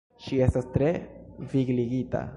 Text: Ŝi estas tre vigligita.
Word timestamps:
Ŝi 0.27 0.39
estas 0.45 0.71
tre 0.77 0.89
vigligita. 1.55 2.27